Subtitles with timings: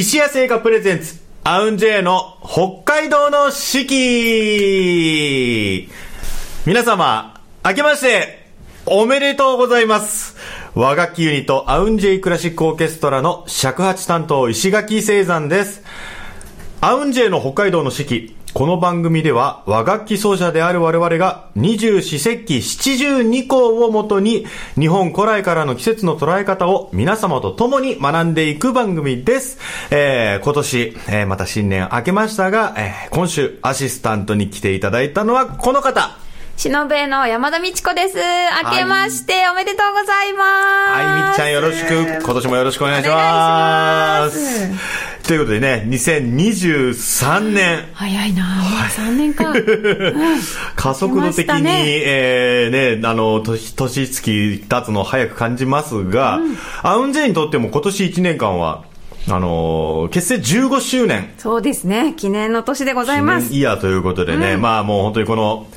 [0.00, 5.88] 石屋製菓プレゼンツ、アウンジェイの北海道の四季
[6.64, 8.46] 皆様、明けまして、
[8.86, 10.36] おめでとうございます。
[10.76, 15.82] 和楽器ユニット、アウンジェイクラシックオーケストラの尺八担当、石垣聖山です。
[16.80, 18.37] アウンジェイの北海道の四季。
[18.58, 29.60] この番組では和楽器奏者である我々が二十四節気七十二項をもとに日本古来からの季節の捉え方を皆様と共に学んでいく番組です。
[29.92, 36.27] えー、今年、えー、また新年明けましたが、えー、今週アシスタントに来ていただいたのはこの方。
[36.58, 38.16] しのべえの山田美智子です。
[38.64, 40.90] 明けましておめでとうございます。
[40.90, 44.68] はい、みっちゃんよろしく、今年もよろしくお願いします。
[45.22, 47.84] ということでね、2023年。
[47.92, 49.54] 早いなもう3年か。
[50.74, 56.40] 加速度的に、ねえー、ね、あの、年、年月経つのを早く感じますが、
[56.82, 58.82] アウンジェイにとっても今年1年間は、
[59.28, 61.30] あのー結成15周年。
[61.38, 62.14] そうですね。
[62.16, 63.50] 記念の年でございます。
[63.50, 65.68] 記念イヤーということでね、まあもう本当にこの、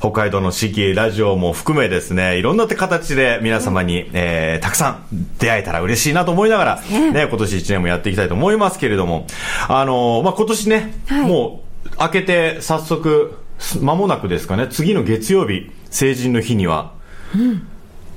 [0.00, 5.06] 北海道の四季ラジオも含めですね、いろんな形で皆様に、えーたくさん
[5.38, 7.10] 出会えたら嬉しいなと思いながら、ね。
[7.10, 9.26] ね、今年1年もやっていきたいと思いますけれども、
[9.68, 11.28] あのーまあ今年ね、はい。
[11.28, 13.36] もう明けて早速、
[13.82, 16.94] 間もなくですかね、次の月曜日、成人の日には、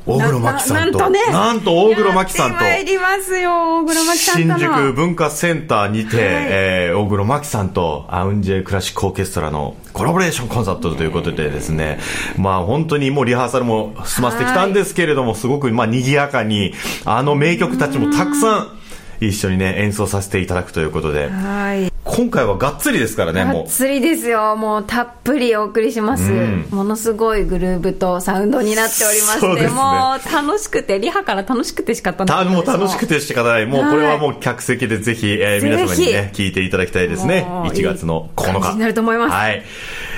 [0.06, 1.20] 大黒摩季さんと、なんとね。
[1.32, 4.42] なんと大黒摩季さんと、りますよ、大黒摩季さん。
[4.42, 6.26] 新宿文化センターにて、はい。
[6.28, 12.00] えー大黒摩季さんとアウンジェイクラシックオーケストラのコラボレーションコンサートということでですね、
[12.38, 16.73] まあ本当にもうリハーサルも済ませてきたんですけれども、すごくまあ賑やかに、
[17.06, 18.83] あの名曲たちもたくさん
[19.19, 21.92] 一緒にね、演奏させていただくということで、はい。
[22.03, 23.53] 今回はがっつりですからね、もう。
[23.55, 24.55] がっつりですよ。
[24.55, 26.23] もうたっぷりお送りします。
[26.23, 32.45] うんものすごいグルーヴとサウンドになっておりまして、ねもう楽しくて、リハから楽しくて仕方ない。
[32.45, 33.66] たもう楽しくて仕方ない。
[33.66, 37.42] もうこれはもう客席でぜひ、えー皆様にね、聞いていただきたいですね。
[37.42, 38.73] もう1月の9日。
[38.73, 39.64] になると思いますはい。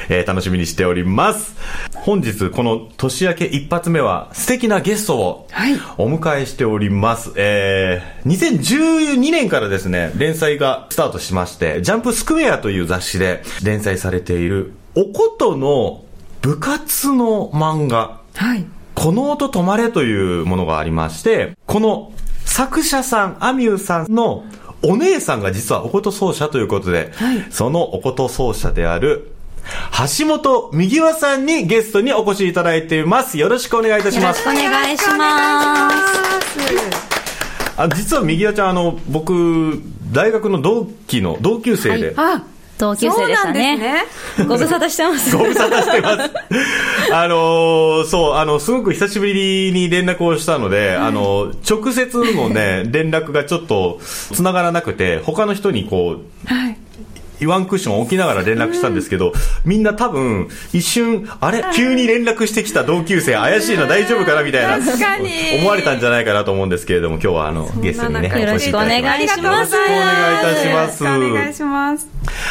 [0.09, 1.56] えー楽しみにしております。
[1.94, 7.32] 本日、この年明け一発目は素敵なゲストをはいお迎えしております。
[7.36, 16.04] えー、2012年からですね、連載がスタートしまして、ジャンプスクエアという雑誌で連載されている、おことの
[16.42, 18.20] 部活の漫画。
[18.36, 18.65] はい。
[18.94, 22.11] この音止まれというものがありまして、この
[22.45, 24.45] 作者さん、アミューさんの
[24.82, 29.34] お姉さんが実はおこと奏者ということで、はいそのおこと奏者である、
[30.20, 33.37] 橋本右輪さんにゲストにお越しいただいています。
[33.37, 34.42] よろしくお願いいたします。
[34.48, 35.95] お願いします。
[37.77, 39.81] あ実は右輪ちゃん、あの、僕、
[40.11, 42.43] 大学の同期の、同級生で、あ、
[42.77, 43.77] 同級生でしたね。
[44.37, 45.36] そうなんですご無沙汰してます。
[45.37, 46.32] ご無沙汰してます。
[47.14, 53.99] あのーそう、あの、すごく久しぶりに連絡をしたので、あの、直接のね、連絡がちょっと
[54.33, 56.77] 繋がらなくて、他の人にこう、はい。
[57.45, 59.33] ワンクッション置きながら連絡したんですけど、
[59.65, 61.63] みんな多分、一瞬、あれ？
[61.75, 64.43] 急に連絡してきた同級生怪しいな、大丈夫かな？
[64.43, 64.77] みたいな、
[65.59, 69.41] 思われたんじゃないかなと思うんですけれども、今日はあの、ゲストにね、中よろしくお願いします。
[69.41, 71.03] よろしくお願いいたします。
[71.03, 72.07] お願いします。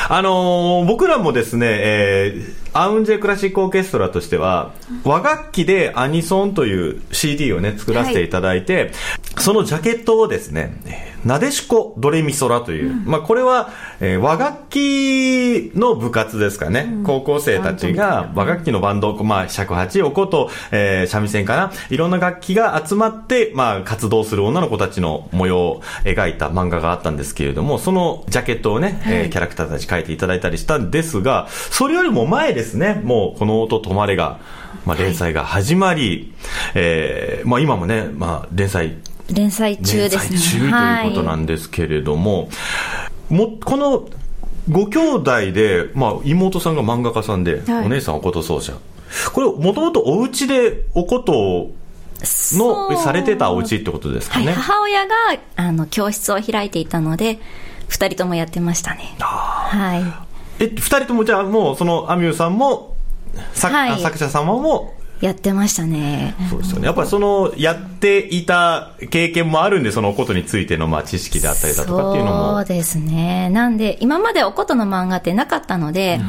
[0.08, 4.72] あのー僕らもですね、えーアウンジェクラシックオーケストラとしては、
[5.04, 8.90] 和楽器でアニソンという CD をね、作らせていただいて、
[9.38, 13.70] そのジャケットをですね、えーなでしこドレミソラという、まあこれは、
[14.00, 34.40] えー和楽器の部活ですかね、高校生たちが和楽器のバンド、まあ尺八、おこと、えー三味線かな、いろんな楽器が集まって、まあ活動する女の子たちの模様を描いた漫画があったんですけれども、そのジャケットをね、えーキャラクターたち書いていただいたりしたんですが、それよりも前ですね、もうこの音止まれが、
[34.86, 36.32] まあ連載が始まり、
[36.74, 38.96] えーまあ今もね、まあ連載
[39.32, 40.38] 連載中連ですね。
[40.38, 42.48] 載中ということなんですけれども、
[43.28, 44.08] もこの
[44.70, 47.86] ご兄弟で、まあ、妹さんが漫画家さんで、はい。
[47.86, 48.74] お姉さんおこと奏者。
[49.32, 51.70] これもともとお家でおこと
[52.20, 55.14] のされてたお家ってことですかはい、ね、母親が
[55.56, 57.38] あの教室を開いていたので、
[57.88, 59.14] 二人ともやってましたね。
[59.18, 60.23] は
[60.60, 62.96] え二人ともじゃあもうそのアミューさんも
[63.52, 65.04] 作,、はい作者様もい。
[65.24, 66.34] やってましたね。
[66.50, 73.48] そうですよねやっぱりそのやっていた経験もあるんでそのおことについてのまあ知識であったりだとかっていうのそもうですね。
[73.50, 76.20] なんで、今までおことの漫画ってなかったので、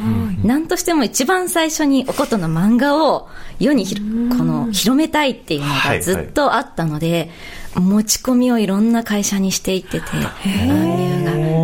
[0.44, 3.28] なんとしても一番最初におことの漫画を
[3.60, 4.02] 世にひろ
[4.38, 7.32] この広めたいっていうのはいがずっとあったので、
[7.74, 10.06] 持ち込みをいろんな会社にしていってて。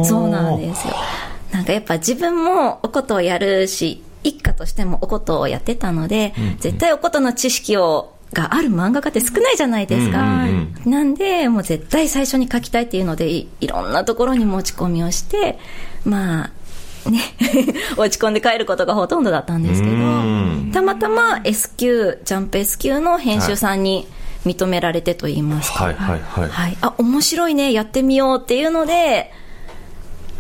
[0.04, 0.96] そうなんですよ。
[1.52, 10.22] なんかやっぱ自分もおことをやるし、一家としてもおことをやってたので、絶対おことの知識をがある漫画家って少ないじゃないですか。
[10.22, 15.60] うんうんなんで、もう絶対最初に書きたいっていうので、いいろんなところに持ち込みをして、
[16.06, 17.20] まあ、ね、
[17.98, 24.08] 落ち込んで帰ることがほとんどだったんですけどうん、たまたま S q ジャンプ S q の編集さんに
[24.46, 26.50] 認められてと言いますか、はいはいはい。
[26.50, 29.32] はい、あ、面白いね、やってみようっていうので、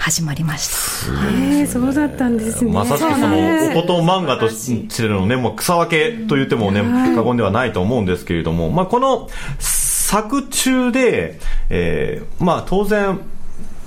[0.02, 0.68] 始まりまし
[1.06, 1.12] た。
[1.30, 2.72] えー、そうだったんですね。
[2.72, 6.82] まさしくその、おこと漫画としてのね、もう草分けと言ってもね、
[7.16, 11.40] 過言ではないと思うんですけれども、まあこの作中で、
[11.70, 13.20] えーまあ当然、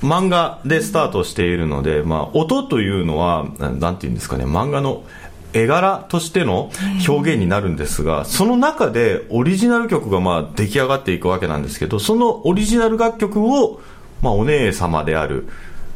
[0.02, 5.02] 漫画でスタートしているので、まあ音というのは、ななんていうんですかね、漫画の
[5.52, 6.70] 絵柄としての
[7.08, 13.80] 表現になるんですが、その中でオリジナル曲がまあ出来上がっていくわけなんですけど、そのオリジナル楽曲を、
[14.22, 15.48] まあお姉様である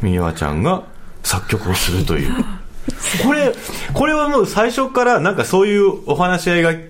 [0.02, 0.84] みわちゃんが
[1.22, 2.32] 作曲をするという。
[3.24, 3.52] これ、
[3.92, 6.86] これはもう最初からなんかそういうお話し合いが姉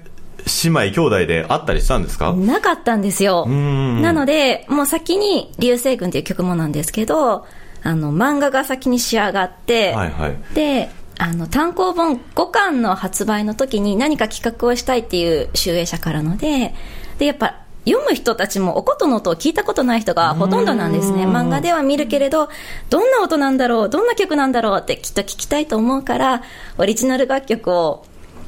[0.65, 2.33] 妹兄弟であったりしたんですか？
[2.33, 3.47] なかったんですよ。
[3.47, 7.47] んなので、もう先に流星群っていう曲もなんですけど、
[7.83, 10.37] あの、漫画が先に仕上がって、はいはい。
[10.55, 16.75] で、あの、単行本5巻の発売の時に何か企画をしたいっていう集英社からので、
[17.19, 17.57] で、やっぱ、
[17.89, 21.27] 読む人たちもおことの音を聞いたことない人がほとんどなんですね。
[21.27, 22.49] 漫画では見るけれど、
[22.91, 26.43] どんな音なんだろう、どんな曲なんだろうってきっと聞きたいと思うから、
[26.77, 28.05] オリジナル楽曲を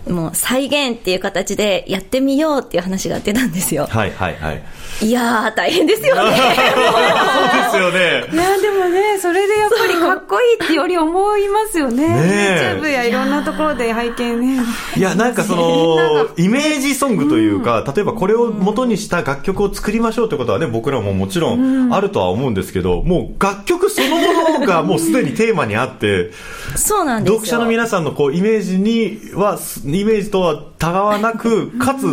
[0.09, 3.87] もう再現っていう形でやってみようっていう話が出たんですよ。
[3.87, 4.63] はいはいはい。
[5.03, 6.37] いやー、大変ですよね。
[6.37, 8.25] そうですよね。
[8.33, 12.09] いやでもね、それでやっぱりかっこいいってより思いますよね。
[12.09, 14.63] ねえ YouTube やいろんなところで拝見ね。
[14.97, 26.31] いや、なんかその、イメージソングというか、例えばこれを元にした楽曲を作りましょうということはね、僕らももちろんあるとは思うんですけど、もう楽曲そのものが もうすでにテーマにあって、
[26.77, 27.39] そうなんですよ。
[27.39, 29.59] 読者の皆さんのこうイメージには、
[29.99, 32.07] イメージとはたがわなく、かつ、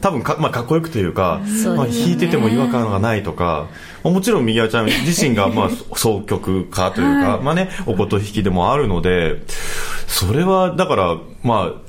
[0.00, 1.40] 多分か、まあ、かっこよくというか、
[1.76, 3.68] まあ、弾いてても違和感がないとか、
[4.02, 9.42] まあもちろん右輪ちゃん自身が、まあ、 総曲家というか、まあね、おこと弾きでもあるので、
[10.06, 11.84] それは、だから、まあ、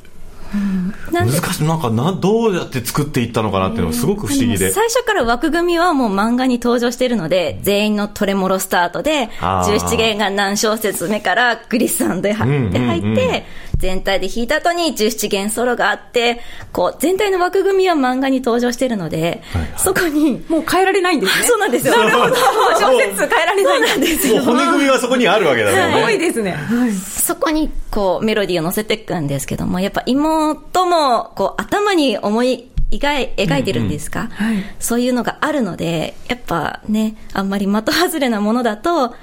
[1.12, 4.71] なんで難しい、なんかな、どうやって作っていったのかなっていうのがすごく不思議で。
[4.71, 9.77] 最初から枠組みはもう漫画に登場しているので、全員のトレモロスタートで、あー。
[9.77, 13.45] 17弦が何小節目からグリスサンドで入ってうんうんうん入って、
[13.77, 16.39] 全体で弾いた後に17弦ソロがあって、
[16.72, 21.48] こう、全体の枠組みは漫画に登場しているので、はいはいそこに、もう変えられないんですね。
[21.48, 21.98] そうなんですよ。
[21.98, 22.36] なるほど。
[22.36, 24.36] 小説変えられないそうなんですよ。
[24.38, 26.27] もう骨組みはそこにあるわけだよすごいね。
[26.27, 26.51] ですね。
[26.51, 26.92] はい。
[26.94, 39.16] そこにこうメロディーを乗せていくんですけども、やっぱ妹もこう頭に思い描い描いてるんですか、はいそういうのがあるので、やっぱね、あんまり的外れなものだと、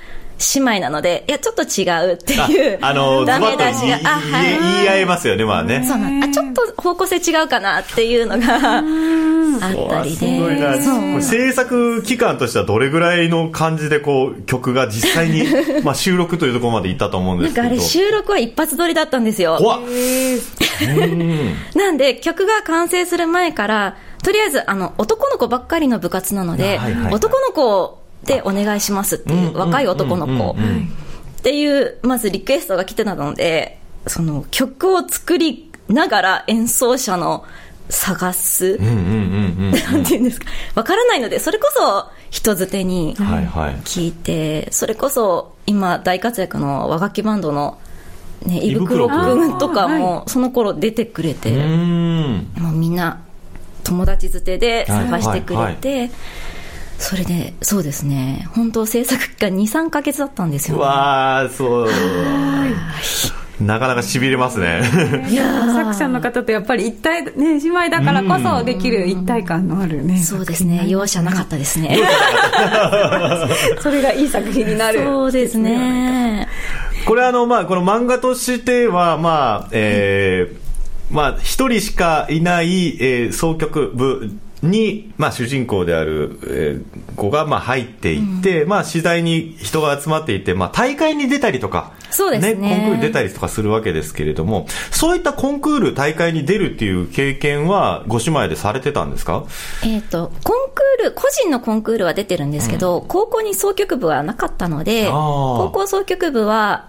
[0.54, 4.50] 姉妹なので、いや、ちょっと違うっていう、ああの、ズダメ出しが、あ、はい。
[4.50, 5.84] 言い合えますよね、まあね。
[5.86, 10.82] そうなんあ、ちょっと方向性違うかなっていうのがあったりすごいなで。
[10.82, 15.44] そうこれ制作期間としてはどれぐらいの感じでこう曲が実際に
[15.84, 19.56] まあ収録というところまで行ったと思うんですけどなんかあれ収録は一発撮りだったんですよ。
[19.58, 19.80] 怖っ
[21.74, 30.52] なんで、曲が完成する前から、とりあえず、あの、男の子ばっかりの部活なので、はいはいはい男の子でお願いしますっていう、若い男の子。
[30.52, 37.44] っていう、まずリクエストが来てたので、その曲を作りながら演奏者の
[37.88, 38.98] 探す、うんうんうんう
[39.68, 47.78] んなんていうんですか、わからないので、それこそ人づてに聞いて、それこそ今大活躍の和楽器バンドの、
[48.46, 52.52] ね、胃袋くんとかもその頃出てくれて、うーん。
[52.58, 53.20] もうみんな
[53.84, 56.10] 友達づてで探してくはいれて、
[57.02, 58.46] それでそうですね。
[58.52, 61.88] 本当制作期間23か月だったんですよ、うわーそう。
[63.60, 64.82] なかなか痺れますね。
[65.28, 65.72] いやー。
[65.72, 70.18] 作者の方とやっぱり一体、ね、姉妹だからこそできる一体感のあるね。
[70.18, 70.86] そうですね。
[70.88, 71.98] 容赦なかったですね。
[73.82, 75.02] それがいい作品になる。
[75.02, 76.46] そうですね。
[77.04, 84.30] これあのまあこの漫画としてはまあえーまあ一人しかいない、えー総曲部
[84.62, 92.54] に、まあ、主人公である、えー子が、まあ、入っていって、まあ、次第に人が集まっていって、まあ、大会に出たりとか、そうですね。
[92.54, 99.44] コンクールに出たりとかするわけですけれども、そういったコンクール、大会に出るっていう経験は、ご姉妹でされてたんですか？
[99.84, 106.88] えっ、とコンクール個人のコンクールは出てるんですけど、高校に総曲部はなかったので高校総曲部は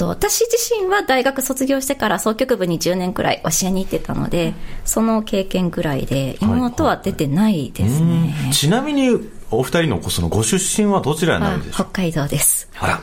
[0.00, 4.54] と、私自身は大学卒業してから総曲部に10年くらい教えに行ってたので、
[4.84, 8.34] その経験ぐらいで、妹は出てないですね。
[8.46, 9.18] うんちなみに、
[9.52, 11.72] お二人のそのご出身はどちらになんでしょう？
[11.74, 12.68] 北海道です。
[12.78, 13.00] あら、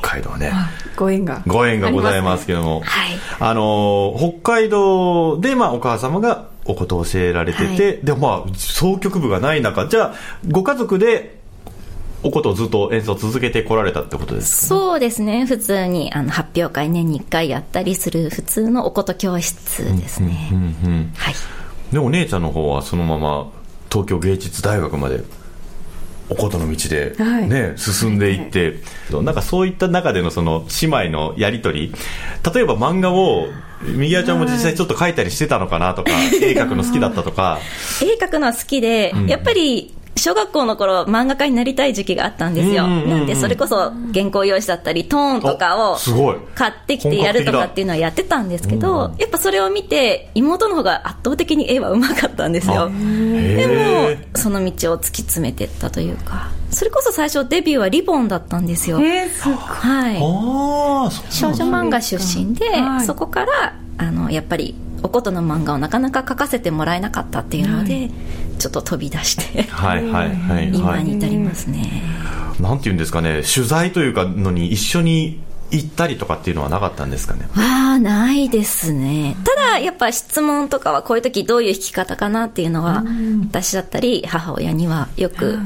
[0.00, 0.52] 北海道ね。
[0.96, 1.42] ご縁が。
[1.46, 10.14] ご縁がございますけども、はいあのー北海道で、まあ、お母様がおことを教えられてて、でもまあ総曲部がない中じゃあ
[10.48, 11.37] ご家族で
[12.22, 14.66] おことをずっと演奏を続けてこられたってことですか？
[14.66, 15.46] そうですね。
[15.46, 21.34] 普通にあの発表会年に1回やったりする普通のおこと教室ですね、うんうんはい。
[21.92, 23.50] でお姉ちゃんの方はそのまま
[23.90, 25.22] 東京芸術大学まで
[26.30, 27.48] おことの道で、はい。
[27.48, 28.74] ね進んでいって、
[29.10, 31.94] なんかそういった中でのその姉妹のやり取り。
[32.54, 33.46] 例えば漫画を
[33.80, 36.10] 右谷ちゃんも実際ちょっと描いたりしてたのかなとか、
[36.42, 37.60] 絵描くの好きだったとか。
[38.02, 43.10] 絵描くのは好きで、やっぱり小学校の頃漫画家になりたい時期があったんですよ、うんうんうんうん。
[43.10, 45.98] なんでそれこそ原稿用紙だったりトーンとかを
[46.54, 52.74] 買ってきてやるとかっていうのはやってたんですけど、やっぱそれを見て妹の方が圧倒的に絵は上手かったんですよ。
[52.74, 56.50] でもへその道を突き詰めてったというか。
[56.70, 59.56] それこそ最初デビューはリボンだったんですよ、えー、すごい。
[59.56, 60.16] はい。
[60.16, 63.06] ああそう少女漫画出身で、はい。
[63.06, 68.10] そこからあのやっぱりおことの漫画をなかなか描かせてもらえなかったっていうので、
[68.58, 70.68] ちょっと飛び出してはいはいはいはい。
[70.68, 72.02] 今に至りますね、
[72.60, 73.42] なんていうんですかね。
[73.42, 75.40] 取材というかのに一緒に
[75.70, 77.46] 行ったりとかっていうのはなかったんですかね？
[77.54, 77.62] わ
[77.94, 79.36] あないですね。
[79.44, 83.04] ただやっぱ質問とかはこういう時どういう弾き方かなっていうのは、
[83.50, 85.58] 私だったり母親にはよく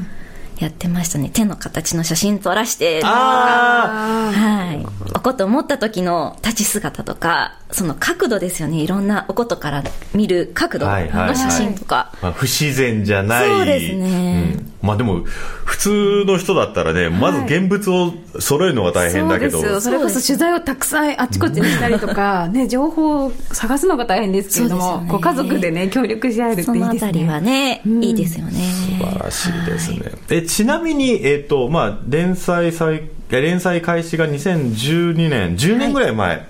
[0.59, 1.29] やってましたね。
[1.33, 4.85] 手の形の写真撮らしてあはい、
[5.15, 8.77] おこと持った時の立ち姿とかその角度ですよね。
[8.77, 10.85] いろんなおことから見る角度。
[10.85, 11.27] はいはいはい。
[11.29, 13.49] の写真とか、まあ、不自然じゃない。
[13.49, 14.55] そうですね。
[14.57, 14.87] うん。
[14.87, 15.23] まあでも
[15.65, 19.81] 普通の人だったらねまず現物を揃えるのが大変だけど、そうですよ。
[19.81, 25.07] それこそ取材をたくさんあちこちにしたりとか、 ね、情報を探すのが大変ですけれども、ね。
[25.09, 28.51] ご家族でね協力し合えるってそいいですのあたりはねね、いいですよね。
[28.53, 36.45] 素晴らしいですね、えちなみに、えっとまあ、連載再連載開始が2012年10年ぐらい前、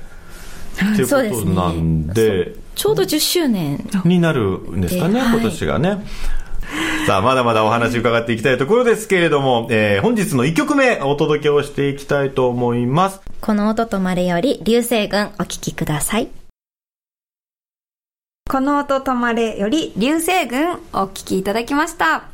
[0.73, 6.05] っていうことなんでちょうど10周年になるんですかね、はい今年がね。
[7.05, 13.21] さあ、まだまだお話伺っていきたいところですけれども、えー本日の1曲目お届けをしていきたいと思います。
[13.41, 16.29] この音とまれより流星群お聴きください
[18.49, 22.29] この音止まれより流星群お聞きいただきました。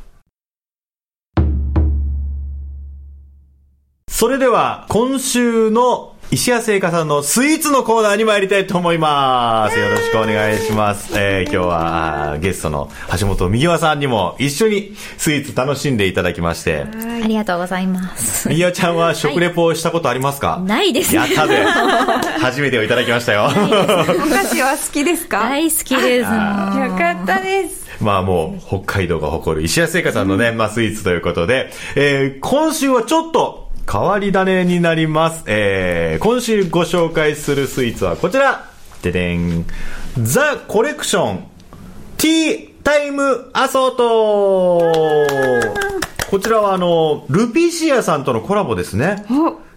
[4.08, 9.76] それでは、今週の石谷製菓さんのスイーツのコーナーに参りたいと思います。
[9.76, 11.12] よろしくお願いします。
[11.18, 16.84] えー今日はゲストの橋本美和さんにも一緒にスイーツ楽しんでいただきまして、
[17.24, 18.48] ありがとうございます。
[18.48, 21.16] 美和ちゃんは食レポをしたことありますか、ないです。
[21.16, 21.64] やったぜ。
[22.38, 23.46] 初めてをいただきましたよ。
[23.46, 23.56] お菓
[24.44, 25.40] 子は好きですか？
[25.40, 26.18] 大好きです。
[26.20, 27.80] よかったです。
[28.00, 35.42] まあもう、北海道が誇る石谷製菓さんのね、まあスイーツということで、えー今週はちょっと変わり種になります。
[35.46, 38.70] えー今週ご紹介するスイーツはこちら。
[39.02, 39.66] ででん。
[40.22, 41.44] ザ・コレクション、
[42.16, 45.70] ティータイムアソート
[46.30, 49.24] こちらはあの、ルピシアさんとのコラボですね。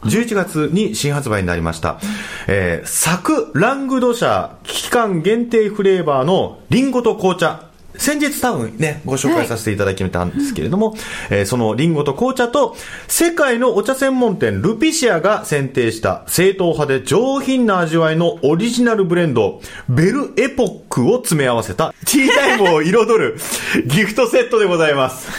[0.04, 2.00] 11月に新発売になりました。
[2.48, 7.73] えー、サクラングドシャ期間限定フレーバーのリンゴと紅茶。
[7.98, 10.96] 先日多分ね、ご紹介させていただきたんですけれども、
[11.30, 12.76] えーそのリンゴと紅茶と、
[13.08, 23.38] 世界のお茶専門店ルピシアが選定した正統派で上品な味わいのオリジナルブレンド、ベルエポックを詰め合わせたティータイムを彩る
[23.86, 25.30] ギフトセットでございます。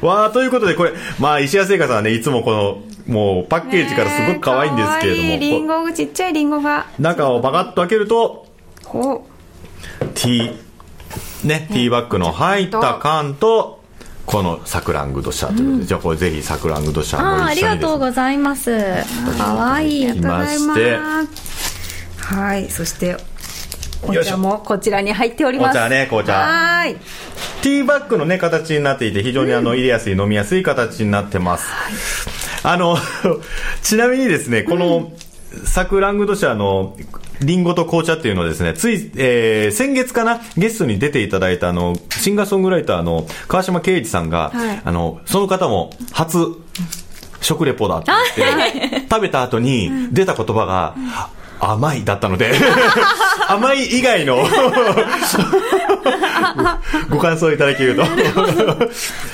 [0.00, 6.86] わあ ということで、これ、まあ、石谷製菓さんはね、いつもこの、もう、パッケージからすごく可愛いんですけれども、ねえ可愛いリンこゴ、ちっちゃいリンゴが。
[6.98, 8.46] う中をバカッと開けると、
[8.84, 9.26] こ
[10.14, 10.67] ティー、
[11.44, 13.78] ね、ティーバッグの入った缶と、
[14.26, 17.68] このサクラングドシャということで、じゃあこれぜひサクラングドシャも一緒にですね。
[17.68, 18.78] がとうございます。
[19.38, 20.98] かわいいきまして
[22.18, 22.68] はい。
[22.68, 23.16] そして
[24.02, 25.76] お茶もこちらに入っております。
[25.78, 26.34] お茶ね、紅茶。
[26.34, 26.96] はーい。
[27.62, 31.66] ティーバッグのね、形になっていて、非常にあの、入れやすい、飲みやすい形になってます。
[32.62, 32.98] あの、
[33.82, 35.12] ちなみにですね、この、
[35.64, 36.96] サクラングドシャの、
[37.40, 44.82] リンゴと紅茶っていうのはですね、つい、えー、先月かな、ゲストに出ていただいたあの、シンガーソングライターの川島圭一さんが、はい。
[44.84, 46.38] あの、その方も、初、
[47.40, 50.94] 食レポだって言って、食べた後に出た言葉が、
[51.60, 52.52] 甘いだったので、
[53.48, 54.46] 甘い以外の
[57.10, 58.04] ご感想いただけると。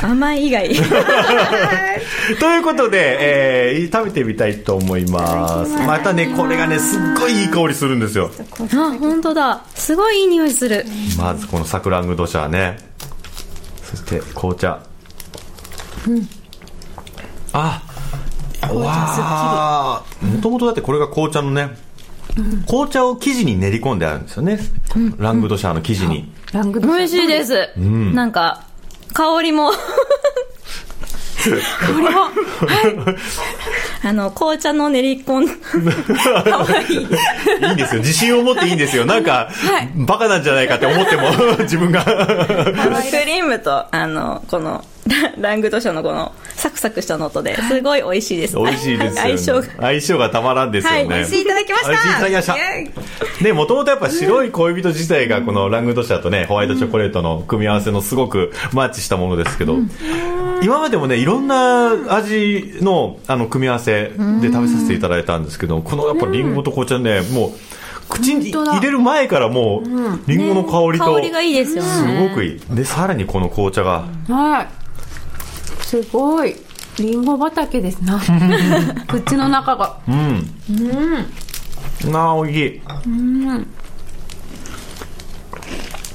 [0.02, 0.68] 甘い以外
[2.40, 5.72] ということで、えー食べてみたいと思います。
[5.86, 8.30] またね、これがね、すっごいいい香りするんですよ。
[8.60, 10.84] あ本当だすごいいい匂いする
[11.18, 12.78] まずこのサクラングドシャね。
[13.90, 14.80] そして紅茶。
[17.52, 17.82] あ、
[18.72, 21.76] わあ、もともとだってこれが紅茶のね、
[22.66, 24.58] 紅茶を生地に練り込んであるんですよね。
[25.18, 26.32] ラングドシャーの生地に。
[26.54, 27.70] ラングドシャ美味しいです。
[28.14, 28.62] なんか、
[29.12, 29.72] 香りも。
[34.02, 36.96] あの、紅茶の練り込ん、かわいい。
[36.96, 38.00] いいんですよ。
[38.00, 39.06] 自信を持っていいんですよ。
[39.06, 39.48] なんか、
[39.94, 41.30] バカなんじゃないかって思っても、
[41.64, 42.04] 自分が。
[42.04, 42.10] ク
[43.26, 48.56] リームと、あの、この、ララングドシャのこの、サクサクしたの音で、すごい美味しいです。
[48.56, 49.38] 美味しいですよ、ね。
[49.38, 49.62] 相性が。
[49.80, 50.98] 相性がたまらんですよね。
[50.98, 59.78] はい美味しいいただきました美味しいいただきましたもともとやっぱ白い恋人自体がこのラングドシャとね、ホワイトチョコレートの組み合わせのすごくマッチしたものですけど、
[60.64, 67.50] 今までもね、いろんな味のあの組み合わせで食べさせていただいたんですけど、このやっぱリンゴと紅茶ね、もう、
[68.08, 71.88] 口に入れる前からもう、リンゴの香りと、香りがいいですよね。
[71.90, 72.60] すごくいい。
[72.74, 75.84] で、さらにこの紅茶が、はい。
[75.84, 76.56] すごい。
[76.96, 78.18] リンゴ畑ですな。
[79.06, 79.98] 口の中が。
[80.08, 80.50] うん。
[82.14, 82.80] ああ、美味しい。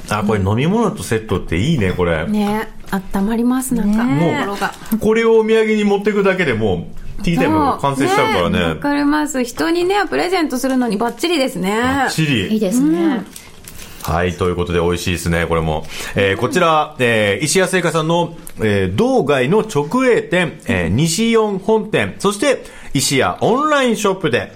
[0.10, 2.26] あ、これ飲み物とセットっていいね、これ。
[2.28, 6.88] ね温まりますなんかね心がこれをお土産に持っていくだけでも
[7.20, 8.80] う、ティータイムが完成しちゃうからわね。
[8.80, 12.48] かります人にねプレゼントするのにバッチリですねチリ。
[12.54, 13.24] いいですね。
[14.02, 15.86] はい、ということで美味しいですね、これも。
[16.16, 24.54] えーこちら、えー石屋製菓さんの、えー道外の直営店、えー西四本店、そして石屋オンラインショップで、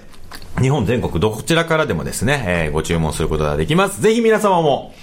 [0.60, 4.00] 日本全国どちらからでもですね、えーご注文することができます。
[4.00, 4.94] ぜひ皆様も、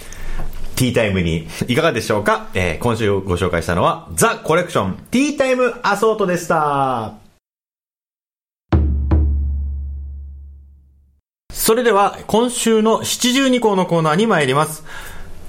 [0.81, 7.13] ティータイムにいかがでしょうか、えー今週ご紹介したのは、ザ・コレクションティータイムアソートでした。
[11.53, 14.83] それでは、今週の七十二項のコーナーに参ります。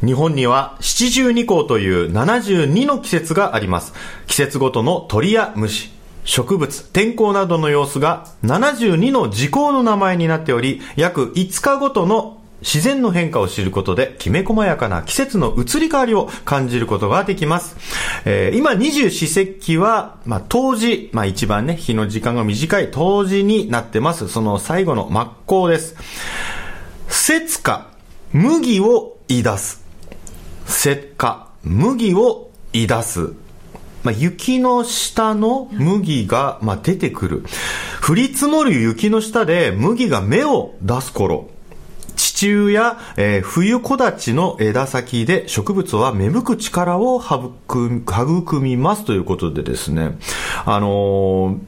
[0.05, 3.95] 日本には七十二項という72の季節があります。
[4.27, 5.91] 季節ごとの鳥や虫、
[6.25, 17.77] 植物、天候などの様子が72の時効の名前になっており、約5日ごとの自然の変化を知ることで、きめ細やかな季節の移り変わりを感じることができます。
[18.25, 24.29] えー今、二十四節気は、まあ、冬至、まあ、一番ね、日の時間が短い冬至になってます。
[24.29, 25.97] その最後の真っ向です。
[27.09, 27.89] 節花、
[28.33, 29.85] 麦を言い出す。
[30.65, 33.33] 節花、麦を言い出す。
[34.03, 37.45] まあ、雪の下の麦が、まあ、出てくる。
[38.07, 41.52] 降り積もる雪の下で麦が芽を出す頃。
[42.43, 50.19] 地中や、えー冬木立の枝先で植物は芽吹く力を育み育みますということでですね。
[50.65, 51.59] あのー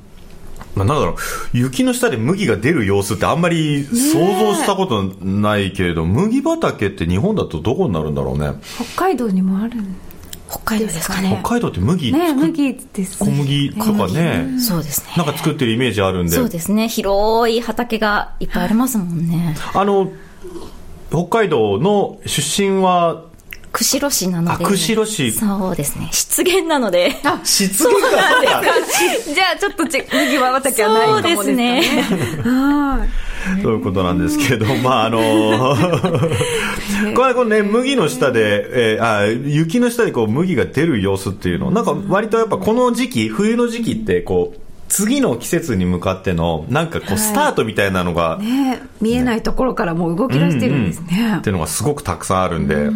[0.75, 1.17] まあ、なんだろう、
[1.53, 8.55] 雪の下で麦が出る様子ってあんまり想像したことないけれど、麦畑って日本だとどこになるんだろうね。
[8.97, 9.97] 北海道にもあるん
[10.49, 11.39] 北海道ですかね。
[11.41, 15.13] 北海道って麦ね麦です小麦とかね、そうですね。
[15.17, 16.33] なんか作ってるイメージあるんで。
[16.33, 16.89] そうですね。
[16.89, 19.55] 広い畑がいっぱいありますもんね。
[19.73, 20.11] あの、
[21.11, 23.25] 北海道の出身は、
[23.73, 24.65] 釧路市なので。
[24.65, 26.09] あ釧路市そうですね。
[26.13, 27.11] 湿原なので。
[27.43, 28.61] 湿原がそうだ
[29.35, 32.43] じゃあちょっとち麦は畑はないかもですかねそうですね。
[32.43, 35.19] は いそういうことなんですけれど、まああの、
[37.15, 52.91] これこのね、麦の下で、えーあ、雪の下でこう麦が出る様子っていうの、なんか割とやっぱこの時期、冬の時期ってこう、次の季節に向かっての、なんかこう、スタートみたいなのが、ね見えないところからもう動き出してるんですねっていうのがすごくたくさんあるんで。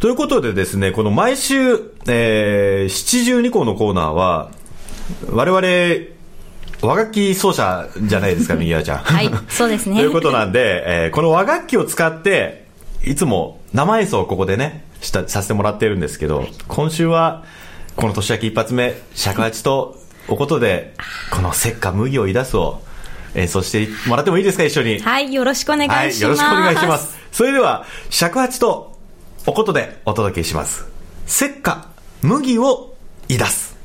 [0.00, 4.50] ということでですね、この毎週、えー、七十二項のコーナーは、
[5.30, 6.12] 我々、
[6.82, 8.98] 和楽器奏者じゃないですか、 右輪ちゃん。
[8.98, 9.96] はい、そうですね。
[9.96, 12.66] ということなんで、えーこの和楽器を使って、
[13.04, 17.44] いつも生演奏をここでね、した、させてもらってるんですけど、今週は、
[17.96, 20.94] この年明け一発目、尺八とおことで、
[21.30, 22.80] この石化麦をい出すを
[23.34, 24.98] 演奏してもらってもいいですか、一緒に？
[25.00, 26.02] はい、よろしくお願いします。
[26.02, 27.18] はい、よろしくお願いします。
[27.32, 28.98] それでは、尺八と
[29.46, 30.86] おことでお届けします。
[31.26, 31.88] 石化
[32.22, 32.94] 麦を
[33.28, 33.76] い出す。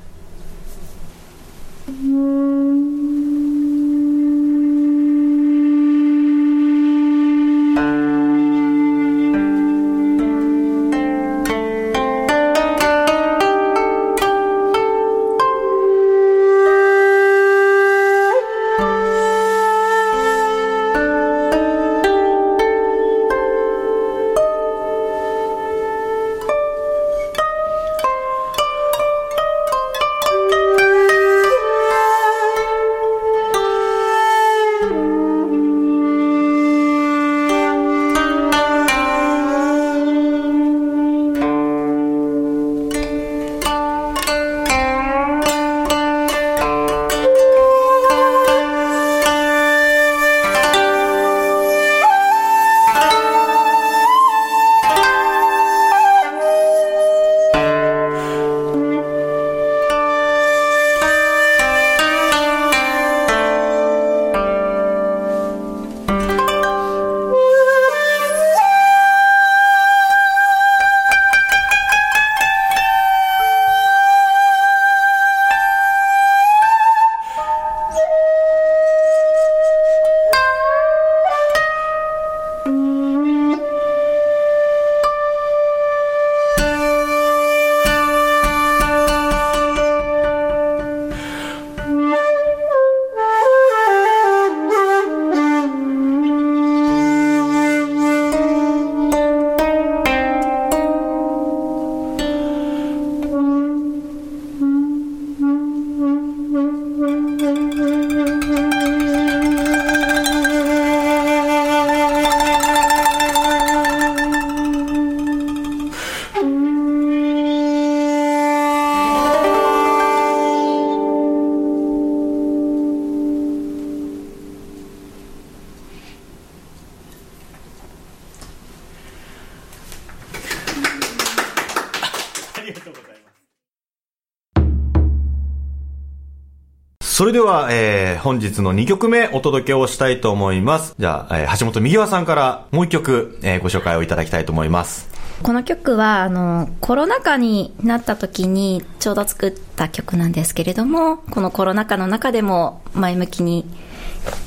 [137.38, 140.96] では、えー、本日の2曲目お届けをしたいと思います。
[140.98, 145.08] じゃあ、えー、橋本美和さんからもう1曲、えー、ご紹介をいただきたいと思います。
[145.44, 153.68] この曲はあのコロナ禍になった時にちょうど作った曲なんですけれどもこのコロナ禍の中でも前向きに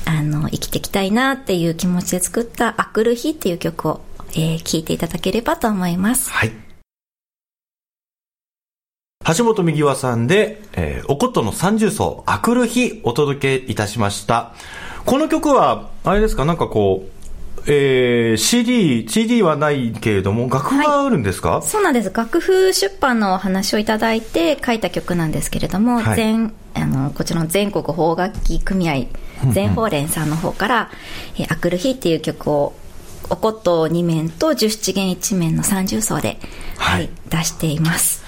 [0.03, 4.01] あの生きていきたいなっていう気持ちで作った「あくる日」っていう曲を、
[4.33, 6.51] えー、聴いていただければと思いますはい。
[9.35, 14.53] 橋本美和さんで、えー、おことの三重奏、あくる日お届けいたしました。
[15.05, 22.11] この曲は、あれですか、なんかこう、えー、CD、CD はないけれども、楽譜があるんですか、そうなんです。
[22.13, 26.15] 楽譜出版のお話をいただいて書いた曲なんですけれども、はい。
[26.15, 29.05] 全あのこちらの全国邦楽器組合
[29.51, 30.89] 全邦連さんの方から
[31.37, 32.73] 「えーあくる日」っていう曲を
[33.29, 36.37] おこと2面と十七弦1面の三重奏で、
[36.77, 38.20] ははいい出しています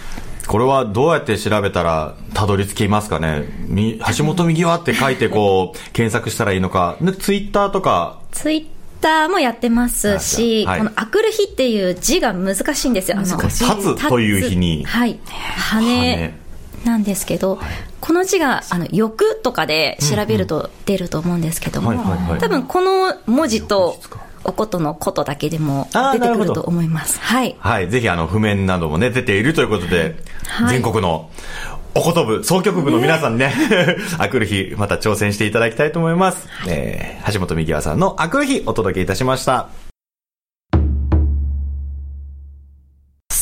[0.47, 3.45] これはどうやって調べたらたどり着きますかね？
[3.67, 6.97] み橋本美和って書いてこう、 検索したらいいのか？
[7.01, 8.65] で、ツイッターとか、ツイッ
[9.01, 10.79] ターもやってますし、はい。
[10.79, 13.17] この「あくる日」っていう字が難しいんですよ。
[13.17, 13.65] あの難しい。
[13.65, 14.09] 立つ。
[14.09, 14.83] という日に。
[14.85, 15.19] はい。
[15.57, 16.33] 羽
[16.85, 17.59] なんですけど、
[18.01, 21.93] この字があの欲とかで調べると出ると思うんですけども、
[22.39, 23.97] 多分この文字と
[24.43, 27.19] おことのことだけでも出てくると思います。
[27.19, 27.55] はい。
[27.59, 30.15] はい、ぜひあの、譜面などもね、出ているということで、
[30.47, 30.81] はい。
[30.81, 31.29] 全国の
[31.95, 33.53] おこと部、総局部の皆さんね、
[34.17, 36.47] あくる日、また挑戦していただきたいと思います。
[36.67, 39.82] えー、橋本美和さんのあくる日、お届けいたしました。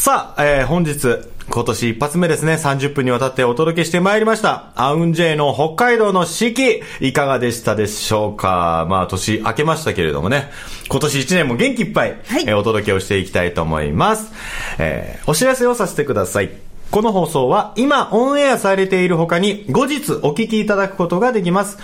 [0.03, 4.71] さあ、えー、本日、今年一発目ですね、30分にわたってお届けしてまいりました。
[4.73, 8.87] アウンジェイの北海道の四季、いかがでしたでしょうか？
[8.89, 10.49] まあ、年明けましたけれどもね、
[10.89, 14.31] 今年1年も元気いっぱい、はいえーお届けをしていきたいと思います。
[14.79, 16.49] えー、お知らせをさせてください。
[16.89, 21.77] この放送は今オンエアされている他に後日お聞きいただくことができます。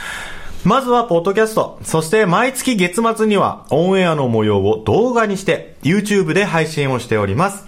[0.64, 7.66] まずはポッドキャスト、そして毎月月末にはオンエアの模様を動画にして YouTube で配信をしております。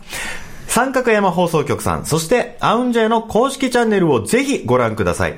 [0.68, 5.36] 三角山放送局さん、そしてアウンジェの公式チャンネルをぜひご覧ください。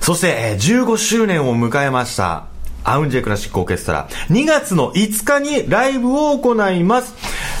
[0.00, 2.46] そして、15周年を迎えました。
[2.84, 4.08] アウンジェクラシックオーケストラ。
[4.30, 7.14] 2月の5日にライブを行います。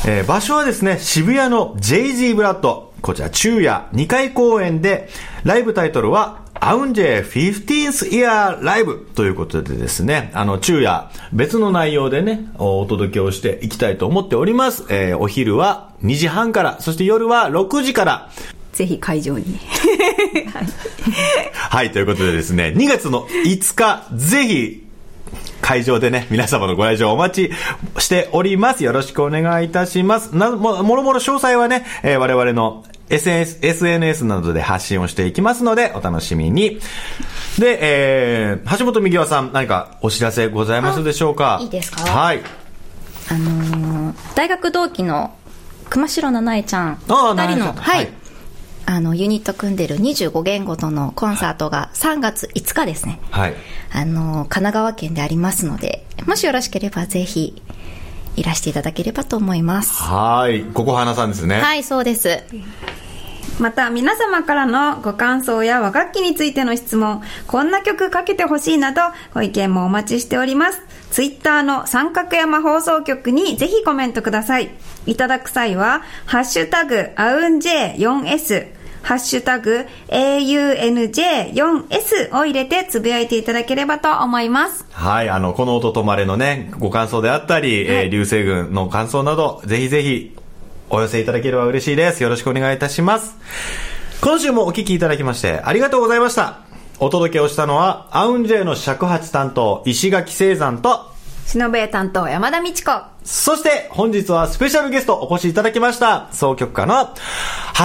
[0.08, 2.91] えー場所はですね、渋谷の JG ブラッド。
[3.02, 5.08] こちら、昼夜2回公演で、
[5.42, 14.84] ライブタイトルは、アウンジェ 15th Year Live ということでですね、あの、昼夜、別の内容でね、おお届けをしていきたいと思っております。
[14.88, 18.30] えーお昼は2時半から、そして夜は6時から、
[18.72, 19.58] ぜひ会場に。
[21.52, 24.86] はい、ということでですね、2月の5日、ぜひ、
[25.60, 27.54] 会場でね、皆様のご来場お待ち
[28.02, 28.84] しております。
[28.84, 30.36] よろしくお願いいたします。
[30.36, 36.78] な、も、もろもろ詳細はね、えー我々の SNS、SNS などで発信をしていきますので、お楽しみに。
[37.58, 41.58] で、えー、橋本美和さん、何かお知らせございますでしょうか？
[41.60, 42.02] いいですか？
[42.02, 42.40] はい。
[43.30, 45.34] あのー大学同期の
[45.90, 46.98] 熊代七重ちゃん。
[47.06, 48.08] 二人の、はい、はい。
[48.84, 53.54] あのユニット組んでる25言語とのコンサートが3月5日ですね、はい。
[53.92, 57.62] あのー神奈川県でありますのでもしよろしければぜひ
[58.36, 60.62] いらしていただければと思いますはい。
[60.62, 61.60] ここ花さんですね。
[61.60, 62.42] はいそうです
[63.60, 69.02] また皆様からのご感想や和楽器についての質問、こんな曲かけてほしいなど
[69.34, 70.80] ご意見もお待ちしております。
[71.10, 74.70] ツイッターの三角山放送局にぜひコメントください。
[75.06, 84.86] いただく際は、ハッシュタグ、アウン J4S、ハッシュタグ、AUNJ4S を入れてつぶやいていただければと思います。
[84.92, 90.36] はい、あの、この音止まれのね、ご感想であったり、えー流星群の感想など、ぜひぜひ、
[90.90, 92.22] お寄せいただければ嬉しいです。
[92.22, 93.36] よろしくお願いいたします。
[94.20, 96.60] 今週もお聞きいただきまして、ありがとうございました。
[97.00, 101.11] お届けをしたのは、アウンジェイの尺八担当、石垣聖山と、
[101.46, 102.90] 忍べ担当山田美智子。
[103.24, 107.14] そして本日はスペシャルゲストお越しいただきました、総局家の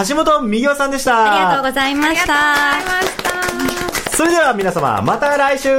[0.08, 1.34] 橋本美和さんでした。
[1.34, 2.34] ありがとうございました
[2.74, 4.12] ありがとうございました。
[4.12, 5.70] それでは皆様、また来週